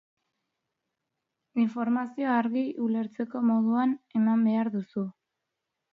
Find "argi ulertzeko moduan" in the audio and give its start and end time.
2.43-3.97